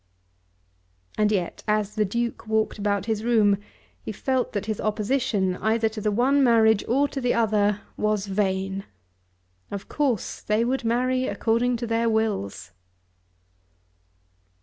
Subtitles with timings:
[1.15, 3.59] And yet as the Duke walked about his room
[4.01, 8.25] he felt that his opposition either to the one marriage or to the other was
[8.25, 8.85] vain.
[9.69, 12.71] Of course they would marry according to their wills.